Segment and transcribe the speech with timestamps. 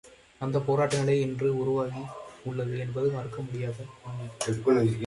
[0.41, 2.03] அந்தப் போராட்ட நிலை இன்று உருவாகி
[2.45, 4.27] உள்ளது என்பது மறுக்கமுடியாத உண்மை.